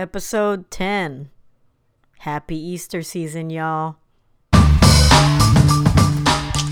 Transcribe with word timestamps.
Episode 0.00 0.70
10. 0.70 1.28
Happy 2.20 2.56
Easter 2.56 3.02
season, 3.02 3.50
y'all. 3.50 3.96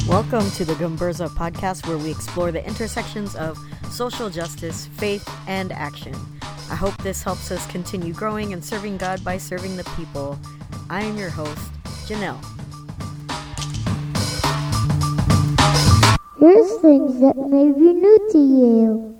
Welcome 0.09 0.51
to 0.53 0.65
the 0.65 0.75
Gumberza 0.79 1.29
podcast, 1.29 1.87
where 1.87 1.99
we 1.99 2.11
explore 2.11 2.51
the 2.51 2.67
intersections 2.67 3.37
of 3.37 3.59
social 3.91 4.31
justice, 4.31 4.87
faith, 4.97 5.31
and 5.47 5.73
action. 5.73 6.15
I 6.71 6.75
hope 6.75 6.97
this 7.03 7.23
helps 7.23 7.51
us 7.51 7.67
continue 7.67 8.15
growing 8.15 8.55
and 8.55 8.65
serving 8.65 8.97
God 8.97 9.23
by 9.23 9.37
serving 9.37 9.77
the 9.77 9.85
people. 9.95 10.39
I 10.89 11.03
am 11.03 11.19
your 11.19 11.29
host, 11.29 11.71
Janelle. 12.07 12.43
Here's 16.41 16.81
things 16.81 17.21
that 17.21 17.37
may 17.37 17.73
be 17.73 17.93
new 17.93 18.29
to 18.33 18.39
you. 18.39 19.19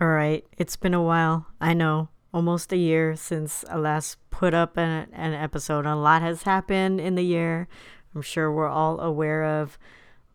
All 0.00 0.06
right, 0.06 0.44
it's 0.56 0.76
been 0.76 0.94
a 0.94 1.02
while. 1.02 1.46
I 1.60 1.74
know, 1.74 2.10
almost 2.32 2.72
a 2.72 2.76
year 2.76 3.16
since 3.16 3.64
I 3.70 3.76
last 3.76 4.18
put 4.30 4.54
up 4.54 4.76
an, 4.76 5.08
an 5.12 5.32
episode. 5.32 5.86
A 5.86 5.94
lot 5.94 6.22
has 6.22 6.42
happened 6.42 7.00
in 7.00 7.14
the 7.14 7.24
year. 7.24 7.68
I'm 8.14 8.22
sure 8.22 8.50
we're 8.50 8.68
all 8.68 9.00
aware 9.00 9.44
of. 9.44 9.78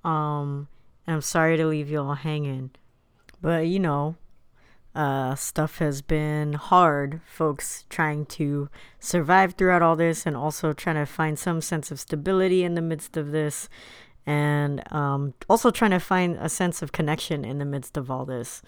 Um, 0.04 0.68
and 1.06 1.16
I'm 1.16 1.22
sorry 1.22 1.58
to 1.58 1.66
leave 1.66 1.90
you 1.90 2.02
all 2.02 2.16
hanging, 2.16 2.72
but 3.42 3.68
you 3.68 3.80
know, 3.80 4.16
uh, 4.96 5.36
stuff 5.36 5.80
has 5.80 6.02
been 6.02 6.54
hard. 6.54 7.22
Folks 7.26 7.86
trying 7.90 8.26
to 8.28 8.70
survive 9.00 9.54
throughout 9.54 9.82
all 9.82 9.96
this, 9.96 10.26
and 10.26 10.36
also 10.36 10.74
trying 10.74 10.98
to 10.98 11.06
find 11.06 11.38
some 11.40 11.62
sense 11.62 11.90
of 11.92 12.00
stability 12.00 12.64
in 12.64 12.76
the 12.76 12.82
midst 12.82 13.18
of 13.18 13.32
this, 13.32 13.70
and 14.26 14.84
um, 14.94 15.34
also 15.50 15.72
trying 15.72 15.92
to 15.92 16.00
find 16.00 16.38
a 16.40 16.50
sense 16.50 16.82
of 16.82 16.92
connection 16.92 17.44
in 17.44 17.58
the 17.58 17.66
midst 17.66 17.98
of 17.98 18.12
all 18.12 18.26
this. 18.26 18.62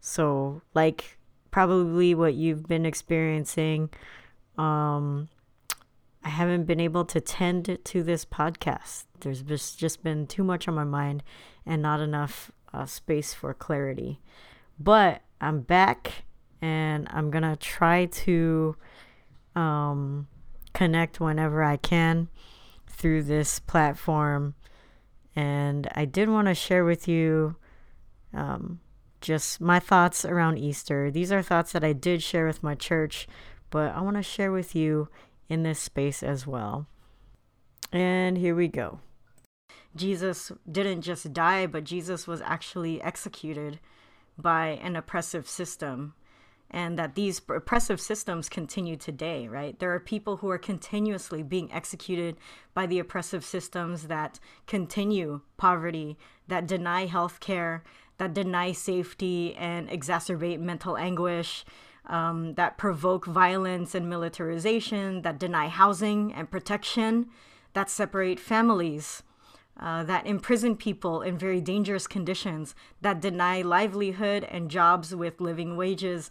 So, 0.00 0.62
like 0.74 1.17
probably 1.58 2.14
what 2.14 2.34
you've 2.34 2.68
been 2.68 2.86
experiencing, 2.86 3.90
um, 4.56 5.28
I 6.22 6.28
haven't 6.28 6.66
been 6.66 6.78
able 6.78 7.04
to 7.06 7.20
tend 7.20 7.80
to 7.82 8.02
this 8.04 8.24
podcast. 8.24 9.06
There's 9.18 9.42
just, 9.74 10.04
been 10.04 10.28
too 10.28 10.44
much 10.44 10.68
on 10.68 10.76
my 10.76 10.84
mind 10.84 11.24
and 11.66 11.82
not 11.82 11.98
enough 11.98 12.52
uh, 12.72 12.86
space 12.86 13.34
for 13.34 13.52
clarity. 13.54 14.20
But 14.78 15.22
I'm 15.40 15.62
back 15.62 16.26
and 16.62 17.08
I'm 17.10 17.28
going 17.28 17.42
to 17.42 17.56
try 17.56 18.04
to 18.06 18.76
um, 19.56 20.28
connect 20.74 21.18
whenever 21.18 21.64
I 21.64 21.76
can 21.76 22.28
through 22.86 23.24
this 23.24 23.58
platform. 23.58 24.54
And 25.34 25.88
I 25.96 26.04
did 26.04 26.28
want 26.28 26.46
to 26.46 26.54
share 26.54 26.84
with 26.84 27.08
you 27.08 27.56
um, 28.32 28.78
just 29.20 29.60
my 29.60 29.80
thoughts 29.80 30.24
around 30.24 30.58
Easter. 30.58 31.10
These 31.10 31.32
are 31.32 31.42
thoughts 31.42 31.72
that 31.72 31.84
I 31.84 31.92
did 31.92 32.22
share 32.22 32.46
with 32.46 32.62
my 32.62 32.74
church, 32.74 33.26
but 33.70 33.94
I 33.94 34.00
want 34.00 34.16
to 34.16 34.22
share 34.22 34.52
with 34.52 34.74
you 34.74 35.08
in 35.48 35.62
this 35.62 35.80
space 35.80 36.22
as 36.22 36.46
well. 36.46 36.86
And 37.92 38.38
here 38.38 38.54
we 38.54 38.68
go. 38.68 39.00
Jesus 39.96 40.52
didn't 40.70 41.02
just 41.02 41.32
die, 41.32 41.66
but 41.66 41.84
Jesus 41.84 42.26
was 42.26 42.40
actually 42.42 43.02
executed 43.02 43.80
by 44.36 44.78
an 44.82 44.94
oppressive 44.94 45.48
system. 45.48 46.14
And 46.70 46.98
that 46.98 47.14
these 47.14 47.40
oppressive 47.48 47.98
systems 47.98 48.50
continue 48.50 48.96
today, 48.96 49.48
right? 49.48 49.78
There 49.78 49.94
are 49.94 50.00
people 50.00 50.36
who 50.36 50.50
are 50.50 50.58
continuously 50.58 51.42
being 51.42 51.72
executed 51.72 52.36
by 52.74 52.84
the 52.84 52.98
oppressive 52.98 53.42
systems 53.42 54.08
that 54.08 54.38
continue 54.66 55.40
poverty, 55.56 56.18
that 56.46 56.66
deny 56.66 57.06
health 57.06 57.40
care, 57.40 57.84
that 58.18 58.34
deny 58.34 58.72
safety 58.72 59.54
and 59.56 59.88
exacerbate 59.88 60.60
mental 60.60 60.96
anguish, 60.96 61.64
um, 62.06 62.54
that 62.54 62.78
provoke 62.78 63.26
violence 63.26 63.94
and 63.94 64.08
militarization, 64.08 65.22
that 65.22 65.38
deny 65.38 65.68
housing 65.68 66.32
and 66.32 66.50
protection, 66.50 67.28
that 67.74 67.90
separate 67.90 68.40
families, 68.40 69.22
uh, 69.78 70.02
that 70.04 70.26
imprison 70.26 70.76
people 70.76 71.22
in 71.22 71.38
very 71.38 71.60
dangerous 71.60 72.06
conditions, 72.06 72.74
that 73.00 73.20
deny 73.20 73.62
livelihood 73.62 74.44
and 74.44 74.70
jobs 74.70 75.14
with 75.14 75.40
living 75.40 75.76
wages, 75.76 76.30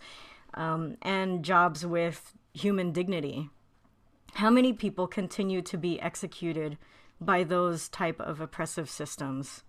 um, 0.56 0.98
and 1.02 1.44
jobs 1.44 1.86
with 1.86 2.34
human 2.54 2.92
dignity. 2.92 3.50
How 4.34 4.50
many 4.50 4.74
people 4.74 5.08
continue 5.08 5.62
to 5.62 5.78
be 5.78 6.02
executed 6.02 6.78
by 7.22 7.44
those 7.44 7.88
type 7.88 8.20
of 8.20 8.42
oppressive 8.42 8.90
systems? 8.90 9.64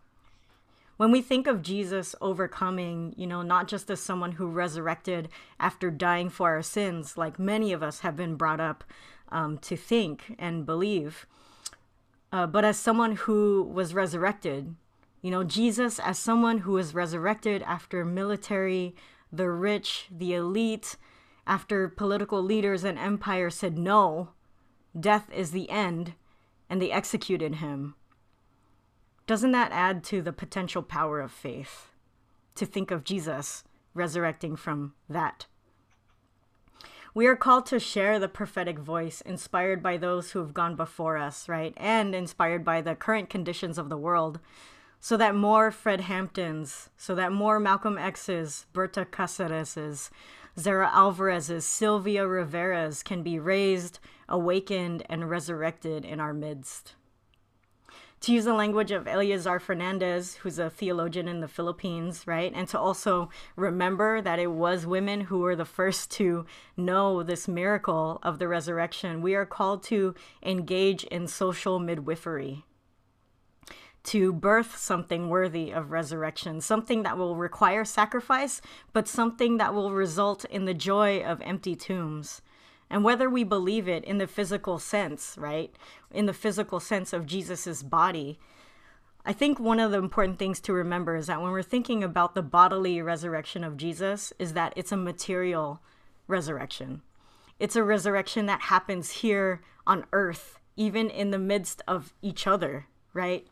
When 0.99 1.13
we 1.13 1.23
think 1.23 1.47
of 1.47 1.63
Jesus 1.63 2.15
overcoming, 2.21 3.15
you 3.17 3.27
know, 3.27 3.41
not 3.41 3.69
just 3.69 3.89
as 3.89 4.01
someone 4.01 4.33
who 4.33 4.49
resurrected 4.49 5.29
after 5.59 5.91
dying 5.91 6.29
for 6.29 6.51
our 6.51 6.63
sins, 6.63 7.17
like 7.17 7.39
many 7.39 7.73
of 7.73 7.85
us 7.85 8.01
have 8.01 8.17
been 8.17 8.35
brought 8.35 8.61
up 8.61 8.83
um, 9.31 9.59
to 9.59 9.77
think 9.77 10.35
and 10.41 10.67
believe, 10.67 11.25
uh, 12.33 12.49
but 12.49 12.65
as 12.65 12.77
someone 12.77 13.13
who 13.13 13.63
was 13.63 13.95
resurrected, 13.95 14.75
you 15.23 15.31
know, 15.31 15.45
Jesus 15.45 16.01
as 16.01 16.19
someone 16.19 16.59
who 16.59 16.73
was 16.73 16.95
resurrected 16.95 17.63
after 17.63 18.05
military, 18.05 18.97
the 19.33 19.49
rich, 19.49 20.09
the 20.11 20.35
elite, 20.35 20.97
after 21.47 21.89
political 21.89 22.43
leaders 22.43 22.83
and 22.83 22.99
empire 22.99 23.51
said 23.51 23.79
no, 23.79 24.31
death 24.99 25.31
is 25.33 25.53
the 25.53 25.71
end, 25.71 26.15
and 26.69 26.83
they 26.83 26.91
executed 26.91 27.57
him 27.57 27.95
doesn't 29.29 29.53
that 29.53 29.71
add 29.73 30.03
to 30.03 30.23
the 30.23 30.33
potential 30.33 30.83
power 30.83 31.21
of 31.21 31.31
faith 31.31 31.91
to 32.55 32.65
think 32.65 32.91
of 32.91 33.05
Jesus 33.05 33.63
resurrecting 33.93 34.57
from 34.57 34.95
that? 35.07 35.45
We 37.13 37.27
are 37.27 37.37
called 37.37 37.67
to 37.67 37.79
share 37.79 38.19
the 38.19 38.29
prophetic 38.29 38.79
voice 38.79 39.21
inspired 39.21 39.83
by 39.83 39.99
those 39.99 40.31
who 40.31 40.39
have 40.39 40.55
gone 40.55 40.77
before 40.77 41.19
us, 41.19 41.47
right? 41.47 41.75
And 41.77 42.15
inspired 42.15 42.65
by 42.65 42.81
the 42.81 42.95
current 42.95 43.29
conditions 43.29 43.77
of 43.77 43.91
the 43.91 43.99
world, 43.99 44.41
so 44.99 45.15
that 45.19 45.35
more 45.35 45.71
Fred 45.71 46.01
Hamptons, 46.01 46.89
so 46.97 47.15
that 47.15 47.31
more 47.31 47.61
Malcolm 47.61 47.99
X's, 47.99 48.65
Berta 48.73 49.05
Cáceres's, 49.05 50.11
Zara 50.59 50.91
Alvarez's, 50.91 51.67
Sylvia 51.67 52.27
Rivera's 52.27 53.03
can 53.03 53.23
be 53.23 53.39
raised, 53.39 53.99
awakened, 54.27 55.03
and 55.11 55.29
resurrected 55.29 56.07
in 56.07 56.19
our 56.19 56.33
midst 56.33 56.95
to 58.21 58.33
use 58.33 58.45
the 58.45 58.55
language 58.55 58.91
of 58.91 59.07
Eleazar 59.07 59.61
Fernandez, 59.61 60.37
who's 60.37 60.59
a 60.59 60.71
theologian 60.71 61.29
in 61.29 61.41
the 61.41 61.49
Philippines, 61.49 62.27
right? 62.27 62.53
And 62.55 62.67
to 62.69 62.79
also 62.79 63.31
remember 63.55 64.21
that 64.21 64.39
it 64.39 64.51
was 64.51 64.87
women 64.87 65.23
who 65.23 65.39
were 65.39 65.55
the 65.55 65.65
first 65.65 66.11
to 66.13 66.45
know 66.77 67.23
this 67.23 67.47
miracle 67.47 68.19
of 68.23 68.39
the 68.39 68.49
resurrection. 68.49 69.23
We 69.23 69.35
are 69.35 69.47
called 69.47 69.83
to 69.85 70.15
engage 70.43 71.05
in 71.05 71.29
social 71.29 71.79
midwifery, 71.79 72.65
to 74.05 74.33
birth 74.33 74.77
something 74.77 75.29
worthy 75.29 75.71
of 75.71 75.93
resurrection, 75.93 76.61
something 76.61 77.05
that 77.05 77.19
will 77.19 77.37
require 77.37 77.85
sacrifice, 77.85 78.61
but 78.93 79.07
something 79.07 79.59
that 79.59 79.75
will 79.75 79.93
result 79.93 80.45
in 80.47 80.65
the 80.65 80.75
joy 80.75 81.23
of 81.23 81.41
empty 81.43 81.77
tombs 81.77 82.43
and 82.91 83.05
whether 83.05 83.29
we 83.29 83.45
believe 83.45 83.89
it 83.89 84.05
in 84.05 84.19
the 84.19 84.27
physical 84.27 84.79
sense, 84.79 85.37
right? 85.39 85.75
In 86.11 86.27
the 86.27 86.33
physical 86.33 86.81
sense 86.81 87.13
of 87.13 87.27
Jesus's 87.27 87.83
body. 87.83 88.39
I 89.25 89.33
think 89.33 89.61
one 89.61 89.79
of 89.79 89.91
the 89.91 89.99
important 89.99 90.39
things 90.39 90.61
to 90.61 90.73
remember 90.73 91.17
is 91.17 91.27
that 91.27 91.43
when 91.43 91.53
we're 91.53 91.63
thinking 91.63 92.03
about 92.03 92.35
the 92.35 92.43
bodily 92.43 93.03
resurrection 93.03 93.63
of 93.63 93.77
Jesus 93.77 94.33
is 94.39 94.55
that 94.55 94.73
it's 94.77 94.93
a 94.93 94.97
material 94.97 95.83
resurrection. 96.27 97.03
It's 97.59 97.77
a 97.77 97.83
resurrection 97.83 98.47
that 98.47 98.63
happens 98.63 99.11
here 99.11 99.61
on 99.87 100.07
earth, 100.13 100.59
even 100.77 101.11
in 101.11 101.31
the 101.31 101.39
midst 101.39 101.83
of 101.89 102.15
each 102.23 102.47
other, 102.47 102.87
right? 103.13 103.47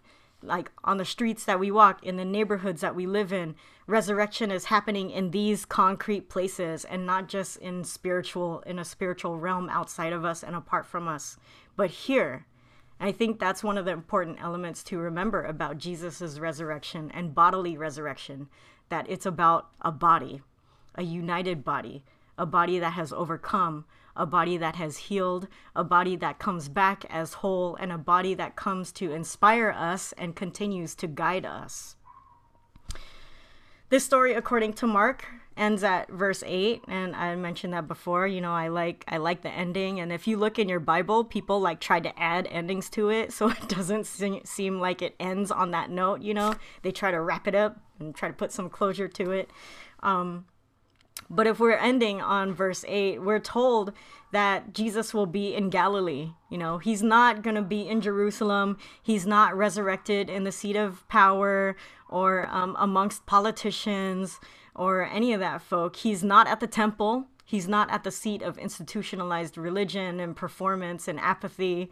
Like 0.46 0.70
on 0.84 0.96
the 0.96 1.04
streets 1.04 1.44
that 1.44 1.60
we 1.60 1.70
walk, 1.70 2.02
in 2.04 2.16
the 2.16 2.24
neighborhoods 2.24 2.80
that 2.80 2.94
we 2.94 3.06
live 3.06 3.32
in. 3.32 3.54
Resurrection 3.86 4.50
is 4.50 4.66
happening 4.66 5.10
in 5.10 5.30
these 5.30 5.64
concrete 5.64 6.28
places 6.28 6.84
and 6.84 7.06
not 7.06 7.28
just 7.28 7.56
in 7.58 7.84
spiritual 7.84 8.60
in 8.60 8.78
a 8.78 8.84
spiritual 8.84 9.38
realm 9.38 9.68
outside 9.68 10.12
of 10.12 10.24
us 10.24 10.42
and 10.42 10.56
apart 10.56 10.86
from 10.86 11.08
us, 11.08 11.36
but 11.76 11.90
here. 11.90 12.46
I 12.98 13.12
think 13.12 13.38
that's 13.38 13.62
one 13.62 13.76
of 13.76 13.84
the 13.84 13.92
important 13.92 14.38
elements 14.40 14.82
to 14.84 14.98
remember 14.98 15.44
about 15.44 15.76
Jesus' 15.76 16.38
resurrection 16.38 17.10
and 17.12 17.34
bodily 17.34 17.76
resurrection 17.76 18.48
that 18.88 19.04
it's 19.08 19.26
about 19.26 19.68
a 19.82 19.92
body, 19.92 20.40
a 20.94 21.02
united 21.02 21.62
body, 21.62 22.04
a 22.38 22.46
body 22.46 22.78
that 22.78 22.94
has 22.94 23.12
overcome, 23.12 23.84
a 24.16 24.26
body 24.26 24.56
that 24.56 24.76
has 24.76 24.96
healed, 24.96 25.48
a 25.74 25.84
body 25.84 26.16
that 26.16 26.38
comes 26.38 26.68
back 26.68 27.04
as 27.10 27.34
whole, 27.34 27.76
and 27.76 27.92
a 27.92 27.98
body 27.98 28.34
that 28.34 28.56
comes 28.56 28.92
to 28.92 29.12
inspire 29.12 29.70
us 29.70 30.12
and 30.18 30.34
continues 30.34 30.94
to 30.96 31.06
guide 31.06 31.44
us. 31.44 31.96
This 33.88 34.04
story, 34.04 34.34
according 34.34 34.72
to 34.74 34.86
Mark, 34.86 35.26
ends 35.56 35.82
at 35.82 36.10
verse 36.10 36.42
8 36.44 36.82
and 36.86 37.16
i 37.16 37.34
mentioned 37.34 37.72
that 37.72 37.88
before. 37.88 38.26
You 38.26 38.40
know 38.40 38.52
i 38.52 38.68
like 38.68 39.04
i 39.08 39.16
like 39.16 39.42
the 39.42 39.48
ending 39.48 40.00
and 40.00 40.12
if 40.12 40.26
you 40.26 40.36
look 40.36 40.58
in 40.58 40.68
your 40.68 40.80
bible 40.80 41.24
people 41.24 41.60
like 41.60 41.80
try 41.80 41.98
to 41.98 42.18
add 42.20 42.46
endings 42.50 42.90
to 42.90 43.08
it 43.08 43.32
so 43.36 43.48
it 43.48 43.68
doesn't 43.68 44.06
seem 44.06 44.80
like 44.80 45.00
it 45.00 45.14
ends 45.18 45.50
on 45.50 45.70
that 45.70 45.90
note 45.90 46.20
you 46.20 46.34
know? 46.34 46.54
They 46.82 46.92
try 46.92 47.10
to 47.10 47.20
wrap 47.20 47.48
it 47.48 47.54
up 47.54 47.78
and 47.98 48.14
try 48.14 48.28
to 48.28 48.34
put 48.34 48.52
some 48.52 48.68
closure 48.68 49.08
to 49.08 49.30
it. 49.30 49.50
Um, 50.02 50.46
But 51.28 51.46
if 51.46 51.58
we're 51.58 51.76
ending 51.76 52.20
on 52.20 52.54
verse 52.54 52.84
8, 52.86 53.22
we're 53.22 53.40
told 53.40 53.92
that 54.32 54.74
Jesus 54.74 55.12
will 55.12 55.26
be 55.26 55.54
in 55.54 55.70
Galilee. 55.70 56.32
You 56.50 56.58
know, 56.58 56.78
he's 56.78 57.02
not 57.02 57.42
going 57.42 57.56
to 57.56 57.62
be 57.62 57.88
in 57.88 58.00
Jerusalem. 58.00 58.78
He's 59.02 59.26
not 59.26 59.56
resurrected 59.56 60.30
in 60.30 60.44
the 60.44 60.52
seat 60.52 60.76
of 60.76 61.06
power 61.08 61.76
or 62.08 62.48
um, 62.50 62.76
amongst 62.78 63.26
politicians 63.26 64.38
or 64.74 65.04
any 65.04 65.32
of 65.32 65.40
that 65.40 65.62
folk. 65.62 65.96
He's 65.96 66.22
not 66.22 66.46
at 66.46 66.60
the 66.60 66.66
temple. 66.66 67.26
He's 67.44 67.68
not 67.68 67.90
at 67.90 68.04
the 68.04 68.10
seat 68.10 68.42
of 68.42 68.58
institutionalized 68.58 69.56
religion 69.56 70.20
and 70.20 70.36
performance 70.36 71.08
and 71.08 71.18
apathy. 71.18 71.90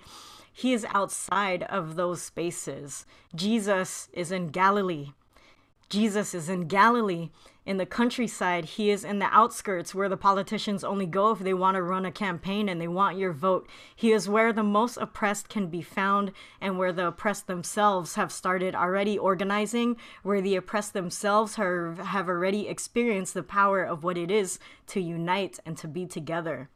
He 0.53 0.73
is 0.73 0.87
outside 0.91 1.65
of 1.65 1.97
those 1.97 2.23
spaces. 2.23 3.07
Jesus 3.35 4.09
is 4.13 4.31
in 4.31 4.49
Galilee. 4.49 5.13
Jesus 5.89 6.35
is 6.35 6.49
in 6.49 6.67
Galilee 6.67 7.31
in 7.67 7.79
the 7.79 7.87
countryside. 7.87 8.65
He 8.65 8.91
is 8.91 9.05
in 9.05 9.19
the 9.19 9.35
outskirts 9.35 9.95
where 9.95 10.09
the 10.09 10.17
politicians 10.17 10.85
only 10.85 11.07
go 11.07 11.31
if 11.31 11.39
they 11.39 11.55
want 11.55 11.77
to 11.77 11.83
run 11.83 12.05
a 12.05 12.13
campaign 12.13 12.69
and 12.69 12.81
they 12.81 12.89
want 12.89 13.19
your 13.19 13.33
vote. 13.33 13.69
He 13.95 14.13
is 14.13 14.29
where 14.29 14.53
the 14.53 14.63
most 14.63 14.97
oppressed 14.99 15.49
can 15.49 15.69
be 15.69 15.83
found 15.83 16.33
and 16.61 16.79
where 16.79 16.93
the 16.93 17.09
oppressed 17.09 17.47
themselves 17.47 18.17
have 18.17 18.33
started 18.33 18.75
already 18.75 19.19
organizing, 19.19 19.97
where 20.23 20.41
the 20.41 20.57
oppressed 20.57 20.93
themselves 20.93 21.55
have, 21.55 21.99
have 21.99 22.29
already 22.29 22.69
experienced 22.69 23.35
the 23.35 23.43
power 23.43 23.83
of 23.83 24.05
what 24.05 24.19
it 24.19 24.31
is 24.31 24.59
to 24.89 25.01
unite 25.01 25.59
and 25.65 25.77
to 25.79 25.89
be 25.89 26.07
together. 26.07 26.69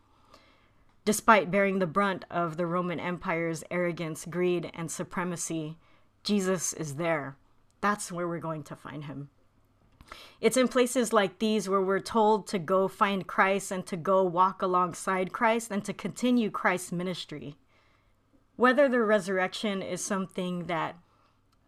Despite 1.05 1.51
bearing 1.51 1.79
the 1.79 1.87
brunt 1.87 2.25
of 2.31 2.57
the 2.57 2.67
Roman 2.67 3.01
Empire's 3.01 3.65
arrogance, 3.71 4.27
greed, 4.27 4.71
and 4.75 4.91
supremacy, 4.91 5.77
Jesus 6.23 6.73
is 6.75 6.97
there. 6.97 7.37
That's 7.81 8.11
where 8.11 8.27
we're 8.27 8.39
going 8.39 8.65
to 8.65 8.77
find 8.77 9.05
him. 9.05 9.31
It's 10.41 10.57
in 10.57 10.69
places 10.69 11.13
like 11.13 11.39
these 11.39 11.69
where 11.69 11.83
we're 11.83 12.01
told 12.01 12.47
to 12.49 12.59
go 12.59 12.89
find 12.89 13.27
Christ 13.27 13.71
and 13.71 13.85
to 13.87 13.97
go 13.97 14.23
walk 14.23 14.63
alongside 14.63 15.33
Christ 15.33 15.71
and 15.71 15.85
to 15.85 15.93
continue 15.93 16.51
Christ's 16.51 16.93
ministry. 16.93 17.57
Whether 18.57 18.89
the 18.89 19.03
resurrection 19.03 19.83
is 19.83 20.05
something 20.05 20.67
that 20.67 20.97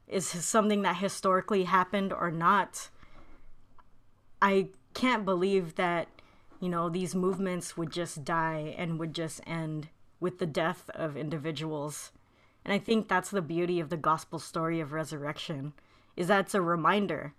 is 0.09 0.27
something 0.27 0.83
that 0.83 0.97
historically 0.97 1.65
happened 1.65 2.13
or 2.13 2.33
not, 2.33 2.89
I 4.43 4.69
can't 4.93 5.25
believe 5.25 5.77
that, 5.77 6.09
you 6.59 6.69
know, 6.69 6.89
these 6.89 7.15
movements 7.15 7.77
would 7.77 7.93
just 7.93 8.25
die 8.25 8.75
and 8.77 8.99
would 8.99 9.15
just 9.15 9.41
end 9.47 9.89
with 10.19 10.39
the 10.39 10.47
death 10.47 10.91
of 10.95 11.17
individuals. 11.17 12.11
And 12.65 12.75
I 12.75 12.79
think 12.79 13.07
that's 13.07 13.31
the 13.31 13.41
beauty 13.41 13.79
of 13.79 13.89
the 13.89 13.97
gospel 13.97 14.41
story 14.41 14.81
of 14.81 14.93
resurrection 14.93 15.75
is 16.21 16.27
that 16.27 16.41
it's 16.41 16.55
a 16.55 16.61
reminder 16.61 17.33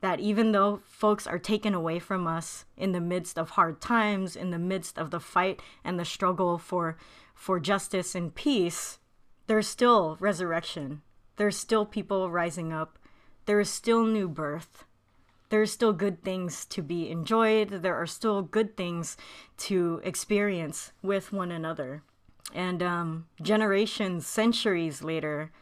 that 0.00 0.18
even 0.18 0.50
though 0.50 0.80
folks 0.84 1.24
are 1.24 1.38
taken 1.38 1.72
away 1.72 2.00
from 2.00 2.26
us 2.26 2.64
in 2.76 2.90
the 2.90 3.00
midst 3.00 3.38
of 3.38 3.50
hard 3.50 3.80
times, 3.80 4.34
in 4.34 4.50
the 4.50 4.58
midst 4.58 4.98
of 4.98 5.12
the 5.12 5.20
fight 5.20 5.62
and 5.84 5.98
the 5.98 6.04
struggle 6.04 6.58
for 6.58 6.98
for 7.32 7.60
justice 7.60 8.14
and 8.14 8.34
peace, 8.34 8.98
there's 9.46 9.68
still 9.68 10.16
resurrection. 10.18 11.02
There's 11.36 11.56
still 11.56 11.86
people 11.86 12.30
rising 12.30 12.72
up. 12.72 12.98
There 13.46 13.60
is 13.60 13.70
still 13.70 14.04
new 14.04 14.28
birth. 14.28 14.84
There's 15.48 15.72
still 15.72 15.92
good 15.92 16.24
things 16.24 16.64
to 16.66 16.82
be 16.82 17.08
enjoyed. 17.10 17.68
There 17.82 17.94
are 17.94 18.06
still 18.06 18.42
good 18.42 18.76
things 18.76 19.16
to 19.58 20.00
experience 20.02 20.92
with 21.02 21.32
one 21.32 21.52
another. 21.52 22.02
And 22.52 22.82
um, 22.82 23.26
generations, 23.40 24.26
centuries 24.26 25.02
later, 25.02 25.52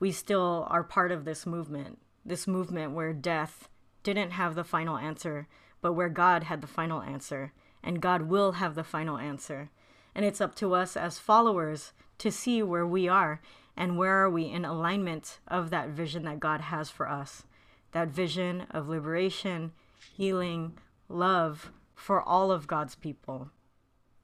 we 0.00 0.12
still 0.12 0.66
are 0.70 0.82
part 0.82 1.12
of 1.12 1.24
this 1.24 1.46
movement. 1.46 1.98
This 2.24 2.46
movement 2.46 2.92
where 2.92 3.12
death 3.12 3.68
didn't 4.02 4.32
have 4.32 4.54
the 4.54 4.64
final 4.64 4.96
answer, 4.96 5.48
but 5.80 5.92
where 5.92 6.08
God 6.08 6.44
had 6.44 6.60
the 6.60 6.66
final 6.66 7.02
answer, 7.02 7.52
and 7.82 8.00
God 8.00 8.22
will 8.22 8.52
have 8.52 8.74
the 8.74 8.84
final 8.84 9.18
answer. 9.18 9.70
And 10.14 10.24
it's 10.24 10.40
up 10.40 10.54
to 10.56 10.74
us 10.74 10.96
as 10.96 11.18
followers 11.18 11.92
to 12.18 12.30
see 12.30 12.62
where 12.62 12.86
we 12.86 13.08
are 13.08 13.40
and 13.76 13.96
where 13.96 14.22
are 14.22 14.30
we 14.30 14.44
in 14.44 14.64
alignment 14.64 15.38
of 15.48 15.70
that 15.70 15.88
vision 15.88 16.24
that 16.24 16.40
God 16.40 16.60
has 16.60 16.90
for 16.90 17.08
us. 17.08 17.44
That 17.92 18.08
vision 18.08 18.66
of 18.70 18.88
liberation, 18.88 19.72
healing, 20.16 20.78
love 21.08 21.72
for 21.94 22.22
all 22.22 22.50
of 22.50 22.66
God's 22.66 22.94
people. 22.94 23.50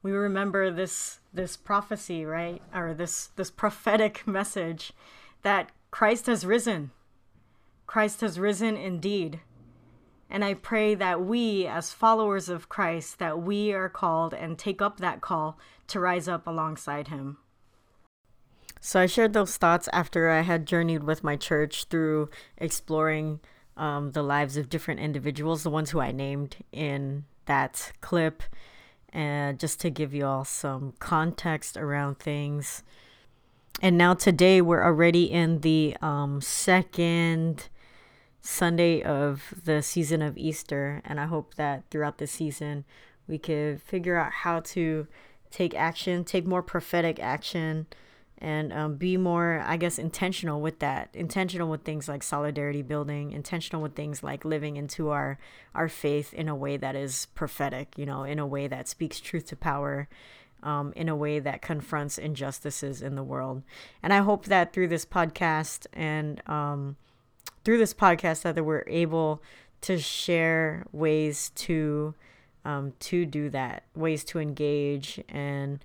We 0.01 0.11
remember 0.11 0.71
this 0.71 1.19
this 1.33 1.57
prophecy, 1.57 2.25
right? 2.25 2.61
Or 2.73 2.93
this 2.93 3.27
this 3.35 3.51
prophetic 3.51 4.25
message 4.27 4.93
that 5.43 5.71
Christ 5.91 6.27
has 6.27 6.45
risen. 6.45 6.91
Christ 7.89 8.21
has 8.21 8.37
risen 8.37 8.77
indeed. 8.77 9.39
And 10.29 10.45
I 10.45 10.53
pray 10.53 10.93
that 10.93 11.25
we, 11.25 11.65
as 11.65 11.91
followers 11.91 12.47
of 12.47 12.69
Christ, 12.69 13.17
that 13.17 13.41
we 13.41 13.73
are 13.73 13.89
called 13.89 14.31
and 14.31 14.59
take 14.59 14.79
up 14.79 14.99
that 14.99 15.21
call 15.21 15.57
to 15.87 15.99
rise 15.99 16.27
up 16.27 16.45
alongside 16.45 17.07
him. 17.07 17.39
So 18.79 18.99
I 18.99 19.07
shared 19.07 19.33
those 19.33 19.57
thoughts 19.57 19.89
after 19.91 20.29
I 20.29 20.41
had 20.41 20.67
journeyed 20.67 21.03
with 21.03 21.23
my 21.23 21.35
church 21.35 21.85
through 21.85 22.29
exploring 22.59 23.39
um, 23.75 24.11
the 24.11 24.21
lives 24.21 24.55
of 24.55 24.69
different 24.69 24.99
individuals, 24.99 25.63
the 25.63 25.71
ones 25.71 25.89
who 25.89 25.99
I 25.99 26.11
named 26.11 26.57
in 26.71 27.25
that 27.45 27.91
clip, 28.01 28.43
and 29.11 29.57
just 29.57 29.79
to 29.79 29.89
give 29.89 30.13
you 30.13 30.27
all 30.27 30.45
some 30.45 30.93
context 30.99 31.75
around 31.75 32.19
things. 32.19 32.83
And 33.81 33.97
now 33.97 34.13
today 34.13 34.61
we're 34.61 34.83
already 34.83 35.31
in 35.31 35.61
the 35.61 35.97
um, 36.03 36.39
second 36.39 37.67
Sunday 38.41 39.01
of 39.01 39.53
the 39.63 39.81
season 39.81 40.21
of 40.21 40.37
Easter. 40.37 41.01
And 41.05 41.19
I 41.19 41.25
hope 41.25 41.55
that 41.55 41.83
throughout 41.89 42.17
the 42.17 42.27
season, 42.27 42.85
we 43.27 43.37
could 43.37 43.81
figure 43.81 44.17
out 44.17 44.31
how 44.31 44.61
to 44.61 45.07
take 45.51 45.73
action, 45.75 46.23
take 46.23 46.45
more 46.45 46.63
prophetic 46.63 47.19
action, 47.19 47.87
and 48.37 48.71
um, 48.71 48.95
be 48.95 49.17
more, 49.17 49.63
I 49.65 49.75
guess, 49.75 49.99
intentional 49.99 50.61
with 50.61 50.79
that. 50.79 51.09
Intentional 51.13 51.69
with 51.69 51.83
things 51.83 52.07
like 52.07 52.23
solidarity 52.23 52.81
building, 52.81 53.31
intentional 53.31 53.81
with 53.81 53.95
things 53.95 54.23
like 54.23 54.45
living 54.45 54.77
into 54.77 55.09
our, 55.09 55.37
our 55.75 55.89
faith 55.89 56.33
in 56.33 56.47
a 56.47 56.55
way 56.55 56.77
that 56.77 56.95
is 56.95 57.27
prophetic, 57.35 57.97
you 57.97 58.05
know, 58.05 58.23
in 58.23 58.39
a 58.39 58.47
way 58.47 58.67
that 58.67 58.87
speaks 58.87 59.19
truth 59.19 59.45
to 59.47 59.55
power. 59.55 60.07
Um, 60.61 60.91
in 60.97 61.07
a 61.07 61.15
way 61.15 61.39
that 61.39 61.61
confronts 61.61 62.17
injustices 62.17 63.01
in 63.01 63.15
the 63.15 63.23
world. 63.23 63.63
And 64.03 64.11
I 64.11 64.17
hope 64.17 64.43
that 64.47 64.73
through 64.73 64.89
this 64.89 65.05
podcast 65.05 65.87
and 65.93 66.45
um, 66.49 66.97
through 67.63 67.77
this 67.77 67.93
podcast 67.93 68.43
that 68.43 68.63
we're 68.63 68.83
able 68.87 69.41
to 69.81 69.97
share 69.97 70.85
ways 70.91 71.51
to 71.55 72.13
um, 72.65 72.93
to 72.99 73.25
do 73.25 73.49
that, 73.49 73.83
ways 73.95 74.23
to 74.25 74.39
engage, 74.39 75.21
and 75.29 75.83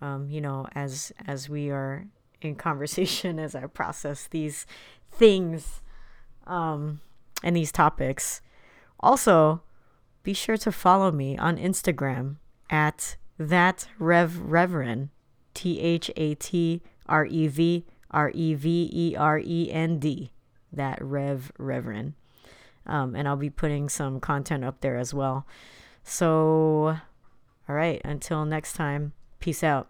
um, 0.00 0.28
you 0.28 0.40
know, 0.40 0.66
as 0.74 1.12
as 1.26 1.48
we 1.48 1.70
are 1.70 2.06
in 2.40 2.54
conversation, 2.56 3.38
as 3.46 3.54
I 3.54 3.66
process 3.66 4.26
these 4.26 4.66
things 5.10 5.82
um, 6.46 7.00
and 7.42 7.56
these 7.56 7.72
topics. 7.72 8.40
Also, 9.00 9.62
be 10.22 10.32
sure 10.32 10.56
to 10.56 10.72
follow 10.72 11.12
me 11.12 11.36
on 11.38 11.56
Instagram 11.56 12.36
at 12.70 13.16
that 13.38 13.86
rev 13.98 14.38
reverend 14.38 15.10
t 15.54 15.80
h 15.80 16.10
a 16.16 16.34
t 16.34 16.82
r 17.06 17.26
e 17.26 17.46
v 17.46 17.84
r 18.10 18.30
e 18.34 18.54
v 18.54 18.90
e 18.92 19.16
r 19.16 19.38
e 19.38 19.70
n 19.70 19.98
d 19.98 20.32
that 20.76 20.98
Rev 21.02 21.52
Reverend. 21.58 22.14
Um, 22.86 23.16
and 23.16 23.26
I'll 23.26 23.36
be 23.36 23.50
putting 23.50 23.88
some 23.88 24.20
content 24.20 24.64
up 24.64 24.80
there 24.80 24.96
as 24.96 25.12
well. 25.12 25.46
So, 26.04 26.98
all 27.68 27.74
right, 27.74 28.00
until 28.04 28.44
next 28.44 28.74
time, 28.74 29.12
peace 29.40 29.64
out. 29.64 29.88